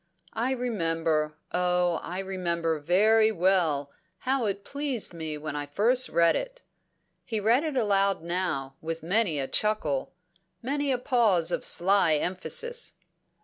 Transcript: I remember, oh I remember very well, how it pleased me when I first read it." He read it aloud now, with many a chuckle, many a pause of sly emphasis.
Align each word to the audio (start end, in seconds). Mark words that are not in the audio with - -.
I 0.33 0.49
remember, 0.53 1.35
oh 1.51 1.99
I 2.01 2.17
remember 2.21 2.79
very 2.79 3.31
well, 3.31 3.91
how 4.17 4.47
it 4.47 4.63
pleased 4.65 5.13
me 5.13 5.37
when 5.37 5.55
I 5.55 5.67
first 5.67 6.09
read 6.09 6.35
it." 6.35 6.63
He 7.23 7.39
read 7.39 7.63
it 7.63 7.75
aloud 7.75 8.23
now, 8.23 8.73
with 8.81 9.03
many 9.03 9.39
a 9.39 9.47
chuckle, 9.47 10.11
many 10.59 10.91
a 10.91 10.97
pause 10.97 11.51
of 11.51 11.63
sly 11.63 12.15
emphasis. 12.15 12.93